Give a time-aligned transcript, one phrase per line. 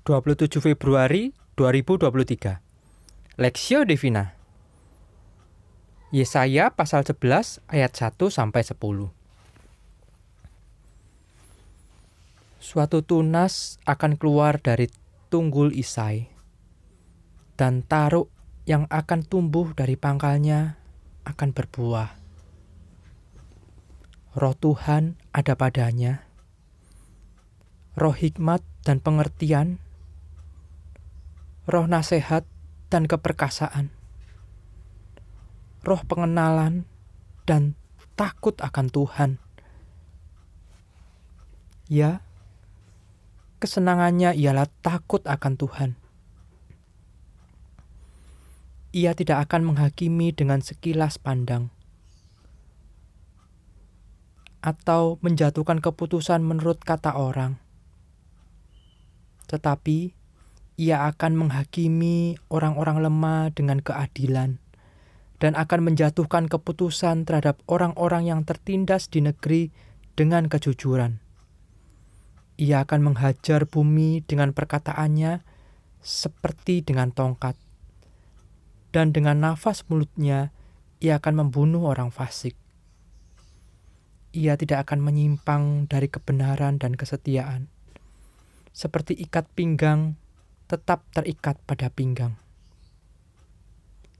[0.00, 3.36] 27 Februari 2023.
[3.36, 4.32] Lexio Divina.
[6.08, 8.80] Yesaya pasal 11 ayat 1 sampai 10.
[12.64, 14.88] Suatu tunas akan keluar dari
[15.28, 16.32] tunggul Isai
[17.60, 18.32] dan taruk
[18.64, 20.80] yang akan tumbuh dari pangkalnya
[21.28, 22.16] akan berbuah.
[24.32, 26.24] Roh Tuhan ada padanya.
[28.00, 29.89] Roh hikmat dan pengertian
[31.70, 32.42] roh nasihat
[32.90, 33.94] dan keperkasaan,
[35.86, 36.82] roh pengenalan
[37.46, 37.78] dan
[38.18, 39.30] takut akan Tuhan.
[41.86, 42.26] Ya,
[43.62, 45.90] kesenangannya ialah takut akan Tuhan.
[48.90, 51.70] Ia tidak akan menghakimi dengan sekilas pandang
[54.58, 57.62] atau menjatuhkan keputusan menurut kata orang,
[59.46, 60.19] tetapi
[60.80, 64.56] ia akan menghakimi orang-orang lemah dengan keadilan
[65.36, 69.68] dan akan menjatuhkan keputusan terhadap orang-orang yang tertindas di negeri
[70.16, 71.20] dengan kejujuran.
[72.56, 75.44] Ia akan menghajar bumi dengan perkataannya
[76.00, 77.56] seperti dengan tongkat,
[78.92, 80.52] dan dengan nafas mulutnya
[81.00, 82.56] ia akan membunuh orang fasik.
[84.32, 87.72] Ia tidak akan menyimpang dari kebenaran dan kesetiaan,
[88.76, 90.19] seperti ikat pinggang
[90.70, 92.38] tetap terikat pada pinggang.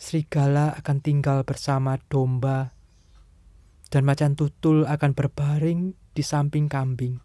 [0.00, 2.72] Serigala akan tinggal bersama domba,
[3.92, 7.20] dan macan tutul akan berbaring di samping kambing.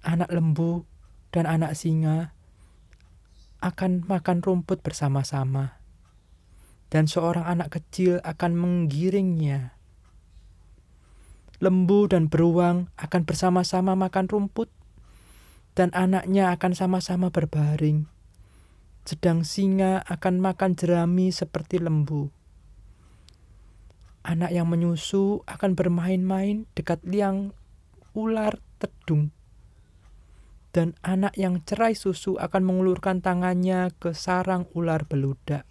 [0.00, 0.88] Anak lembu
[1.28, 2.32] dan anak singa
[3.60, 5.76] akan makan rumput bersama-sama,
[6.88, 9.76] dan seorang anak kecil akan menggiringnya.
[11.60, 14.72] Lembu dan beruang akan bersama-sama makan rumput,
[15.76, 18.08] dan anaknya akan sama-sama berbaring.
[19.04, 22.32] Sedang singa akan makan jerami seperti lembu.
[24.26, 27.54] Anak yang menyusu akan bermain-main dekat liang
[28.16, 29.30] ular tedung.
[30.74, 35.62] Dan anak yang cerai susu akan mengulurkan tangannya ke sarang ular beludak.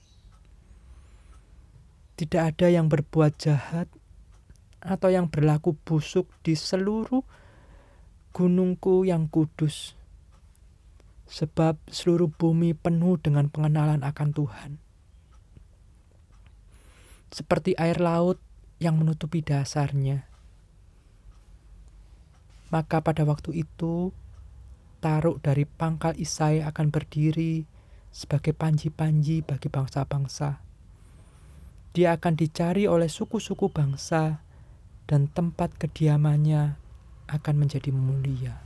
[2.16, 3.92] Tidak ada yang berbuat jahat
[4.80, 7.26] atau yang berlaku busuk di seluruh
[8.36, 9.96] gunungku yang kudus,
[11.24, 14.72] sebab seluruh bumi penuh dengan pengenalan akan Tuhan.
[17.32, 18.44] Seperti air laut
[18.84, 20.28] yang menutupi dasarnya.
[22.76, 24.12] Maka pada waktu itu,
[25.00, 27.64] taruk dari pangkal Isai akan berdiri
[28.12, 30.60] sebagai panji-panji bagi bangsa-bangsa.
[31.96, 34.44] Dia akan dicari oleh suku-suku bangsa
[35.08, 36.84] dan tempat kediamannya
[37.26, 38.62] akan menjadi mulia.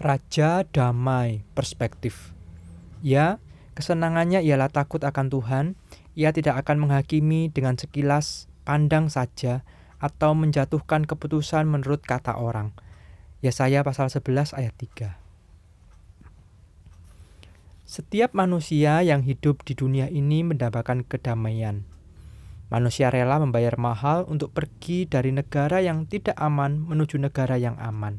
[0.00, 2.34] Raja damai perspektif.
[3.00, 3.38] Ya,
[3.78, 5.64] kesenangannya ialah takut akan Tuhan.
[6.18, 9.64] Ia tidak akan menghakimi dengan sekilas pandang saja
[10.02, 12.76] atau menjatuhkan keputusan menurut kata orang.
[13.40, 15.16] Yesaya pasal 11 ayat 3.
[17.84, 21.93] Setiap manusia yang hidup di dunia ini mendapatkan kedamaian.
[22.74, 28.18] Manusia rela membayar mahal untuk pergi dari negara yang tidak aman menuju negara yang aman.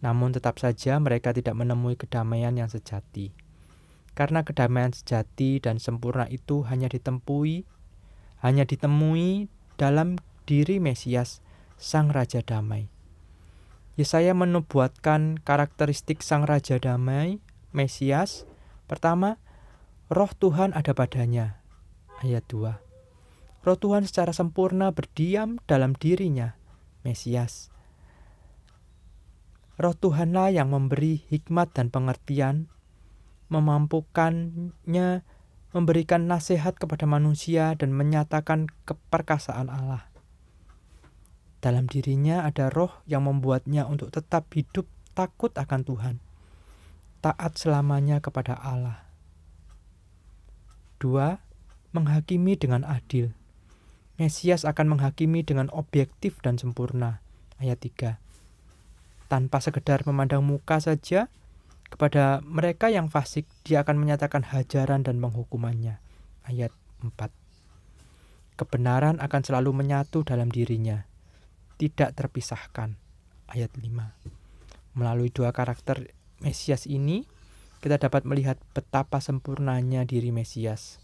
[0.00, 3.28] Namun tetap saja mereka tidak menemui kedamaian yang sejati.
[4.16, 7.68] Karena kedamaian sejati dan sempurna itu hanya ditemui
[8.40, 10.16] hanya ditemui dalam
[10.48, 11.44] diri Mesias,
[11.76, 12.88] Sang Raja Damai.
[14.00, 17.36] Yesaya menubuatkan karakteristik Sang Raja Damai,
[17.76, 18.48] Mesias.
[18.88, 19.36] Pertama,
[20.08, 21.60] roh Tuhan ada padanya.
[22.24, 22.91] Ayat 2
[23.62, 26.58] roh Tuhan secara sempurna berdiam dalam dirinya,
[27.06, 27.70] Mesias.
[29.80, 32.70] Roh Tuhanlah yang memberi hikmat dan pengertian,
[33.48, 35.26] memampukannya
[35.72, 40.06] memberikan nasihat kepada manusia dan menyatakan keperkasaan Allah.
[41.62, 44.84] Dalam dirinya ada roh yang membuatnya untuk tetap hidup
[45.16, 46.16] takut akan Tuhan,
[47.24, 49.08] taat selamanya kepada Allah.
[51.00, 51.40] Dua,
[51.96, 53.32] menghakimi dengan adil.
[54.22, 57.18] Mesias akan menghakimi dengan objektif dan sempurna.
[57.58, 58.22] Ayat 3.
[59.26, 61.26] Tanpa sekedar memandang muka saja,
[61.90, 65.98] kepada mereka yang fasik, dia akan menyatakan hajaran dan menghukumannya.
[66.46, 66.70] Ayat
[67.02, 67.34] 4.
[68.54, 71.02] Kebenaran akan selalu menyatu dalam dirinya,
[71.74, 72.94] tidak terpisahkan.
[73.50, 73.90] Ayat 5.
[74.94, 77.26] Melalui dua karakter Mesias ini,
[77.82, 81.02] kita dapat melihat betapa sempurnanya diri Mesias.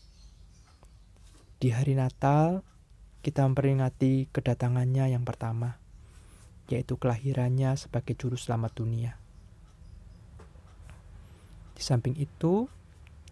[1.58, 2.62] Di hari Natal,
[3.22, 5.80] kita memperingati kedatangannya yang pertama.
[6.68, 9.16] yaitu kelahirannya sebagai juru selamat dunia.
[11.72, 12.68] Di samping itu,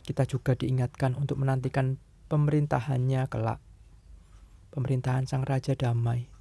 [0.09, 2.00] kita juga diingatkan untuk menantikan
[2.33, 3.61] pemerintahannya kelak,
[4.73, 6.33] pemerintahan Sang Raja Damai.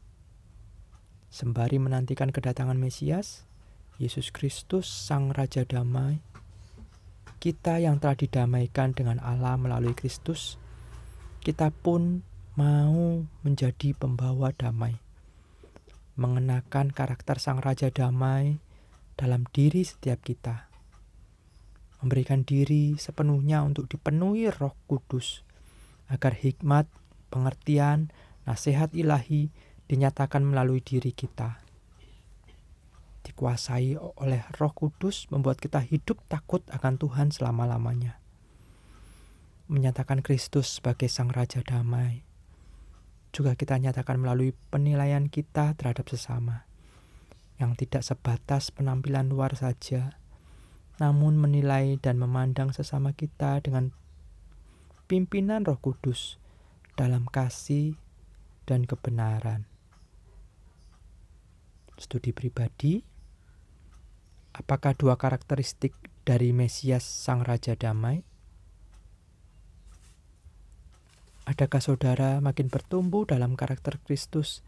[1.27, 3.43] Sembari menantikan kedatangan Mesias,
[3.99, 6.23] Yesus Kristus, Sang Raja Damai,
[7.43, 10.55] kita yang telah didamaikan dengan Allah melalui Kristus,
[11.43, 12.23] kita pun
[12.55, 15.05] mau menjadi pembawa damai
[16.15, 18.63] mengenakan karakter Sang Raja Damai
[19.19, 20.71] dalam diri setiap kita.
[21.99, 25.43] Memberikan diri sepenuhnya untuk dipenuhi Roh Kudus,
[26.07, 26.87] agar hikmat,
[27.27, 28.15] pengertian,
[28.47, 29.51] nasihat ilahi
[29.91, 31.59] dinyatakan melalui diri kita.
[33.27, 38.23] Dikuasai oleh Roh Kudus, membuat kita hidup takut akan Tuhan selama-lamanya.
[39.67, 42.34] Menyatakan Kristus sebagai Sang Raja Damai
[43.35, 46.63] juga kita nyatakan melalui penilaian kita terhadap sesama,
[47.59, 50.15] yang tidak sebatas penampilan luar saja,
[51.03, 53.91] namun menilai dan memandang sesama kita dengan
[55.11, 56.39] pimpinan Roh Kudus
[56.95, 57.99] dalam kasih
[58.63, 59.67] dan kebenaran.
[61.99, 63.03] Studi pribadi,
[64.55, 65.91] apakah dua karakteristik
[66.23, 68.34] dari Mesias Sang Raja Damai?
[71.45, 74.65] Adakah saudara makin bertumbuh dalam karakter Kristus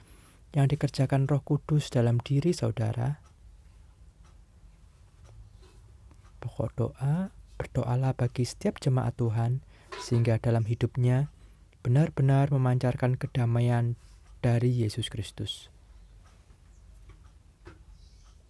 [0.54, 3.18] yang dikerjakan Roh Kudus dalam diri saudara?
[6.38, 9.66] Pokok doa, berdoalah bagi setiap jemaat Tuhan
[9.98, 11.34] sehingga dalam hidupnya
[11.82, 13.98] benar-benar memancarkan kedamaian
[14.46, 15.74] dari Yesus Kristus.